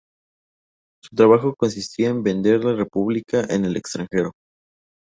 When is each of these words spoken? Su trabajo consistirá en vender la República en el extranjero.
Su 1.03 1.15
trabajo 1.15 1.53
consistirá 1.55 2.09
en 2.09 2.23
vender 2.23 2.65
la 2.65 2.73
República 2.73 3.45
en 3.53 3.65
el 3.65 3.77
extranjero. 3.77 4.31